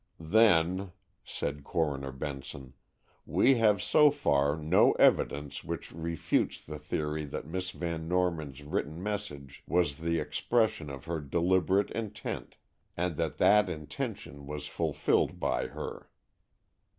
"Then," 0.19 0.93
said 1.23 1.63
Coroner 1.63 2.11
Benson, 2.11 2.73
"we 3.23 3.57
have, 3.57 3.83
so 3.83 4.09
far, 4.09 4.57
no 4.57 4.93
evidence 4.93 5.63
which 5.63 5.91
refutes 5.91 6.59
the 6.59 6.79
theory 6.79 7.23
that 7.25 7.45
Miss 7.45 7.69
Van 7.69 8.07
Norman's 8.07 8.63
written 8.63 9.03
message 9.03 9.61
was 9.67 9.99
the 9.99 10.17
expression 10.19 10.89
of 10.89 11.05
her 11.05 11.19
deliberate 11.21 11.91
intent, 11.91 12.55
and 12.97 13.15
that 13.17 13.37
that 13.37 13.69
intention 13.69 14.47
was 14.47 14.65
fulfilled 14.65 15.39
by 15.39 15.67
her." 15.67 16.09